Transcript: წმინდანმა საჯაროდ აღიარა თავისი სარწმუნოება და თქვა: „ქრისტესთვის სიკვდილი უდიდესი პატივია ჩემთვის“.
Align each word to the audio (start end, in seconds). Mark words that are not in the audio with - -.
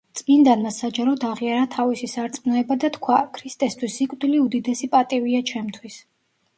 წმინდანმა 0.19 0.69
საჯაროდ 0.77 1.25
აღიარა 1.27 1.67
თავისი 1.75 2.09
სარწმუნოება 2.15 2.79
და 2.87 2.93
თქვა: 2.97 3.21
„ქრისტესთვის 3.39 4.01
სიკვდილი 4.03 4.45
უდიდესი 4.49 4.95
პატივია 4.99 5.49
ჩემთვის“. 5.55 6.05